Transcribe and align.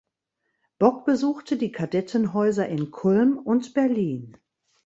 Bock 0.79 1.05
besuchte 1.05 1.57
die 1.57 1.71
Kadettenhäuser 1.71 2.67
in 2.67 2.89
Kulm 2.89 3.37
und 3.37 3.75
Berlin. 3.75 4.35